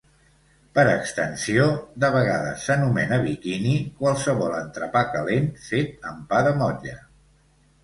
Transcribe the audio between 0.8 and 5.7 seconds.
extensió, de vegades s'anomena biquini qualsevol entrepà calent